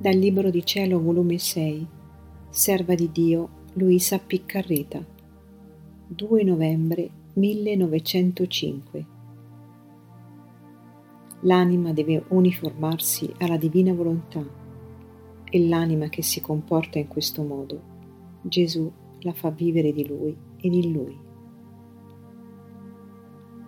[0.00, 1.86] Dal Libro di Cielo, volume 6,
[2.48, 5.04] Serva di Dio, Luisa Piccarreta,
[6.06, 9.06] 2 novembre 1905.
[11.40, 14.42] L'anima deve uniformarsi alla divina volontà
[15.44, 17.82] e l'anima che si comporta in questo modo,
[18.40, 21.18] Gesù la fa vivere di Lui ed in Lui.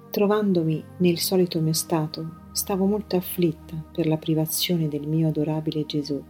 [0.08, 6.22] Trovandomi nel solito mio stato, stavo molto afflitta per la privazione del mio adorabile Gesù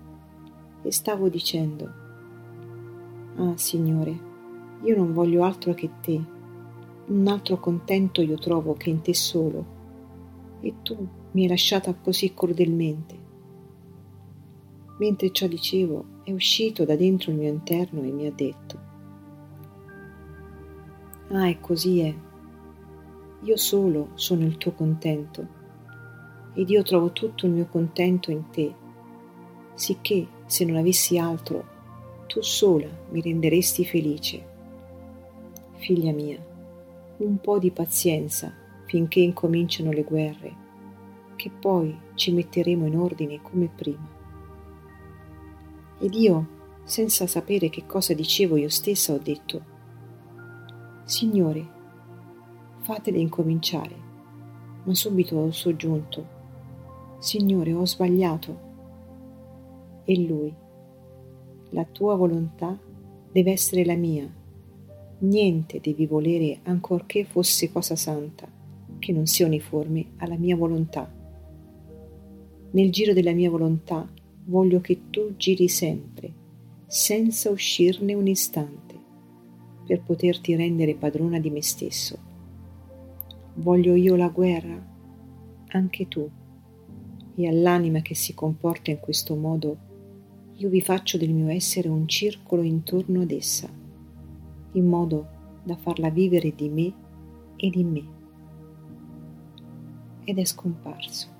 [0.80, 2.00] e stavo dicendo,
[3.36, 4.30] Ah Signore,
[4.82, 6.24] io non voglio altro che te,
[7.06, 9.80] un altro contento io trovo che in te solo,
[10.60, 10.96] e tu
[11.32, 13.18] mi hai lasciata così crudelmente.
[14.98, 18.90] Mentre ciò dicevo, è uscito da dentro il mio interno e mi ha detto,
[21.30, 22.14] Ah, e così è.
[23.40, 25.60] Io solo sono il tuo contento
[26.54, 28.74] ed io trovo tutto il mio contento in te,
[29.74, 31.64] sicché se non avessi altro,
[32.26, 34.50] tu sola mi renderesti felice.
[35.76, 36.38] Figlia mia,
[37.18, 38.52] un po' di pazienza
[38.86, 40.56] finché incominciano le guerre,
[41.36, 44.08] che poi ci metteremo in ordine come prima.
[45.98, 46.46] Ed io,
[46.84, 49.70] senza sapere che cosa dicevo io stessa, ho detto,
[51.04, 51.66] Signore,
[52.80, 53.94] fatele incominciare,
[54.84, 56.31] ma subito ho soggiunto,
[57.22, 58.58] Signore, ho sbagliato.
[60.04, 60.52] E lui,
[61.70, 62.76] la tua volontà
[63.30, 64.28] deve essere la mia.
[65.18, 68.48] Niente devi volere, ancorché fosse cosa santa,
[68.98, 71.08] che non sia uniforme alla mia volontà.
[72.72, 74.04] Nel giro della mia volontà
[74.46, 76.32] voglio che tu giri sempre,
[76.88, 78.98] senza uscirne un istante,
[79.86, 82.18] per poterti rendere padrona di me stesso.
[83.54, 84.90] Voglio io la guerra?
[85.68, 86.28] Anche tu
[87.34, 89.76] e all'anima che si comporta in questo modo,
[90.56, 93.68] io vi faccio del mio essere un circolo intorno ad essa,
[94.72, 95.28] in modo
[95.62, 96.92] da farla vivere di me
[97.56, 98.04] ed in me.
[100.24, 101.31] Ed è scomparso.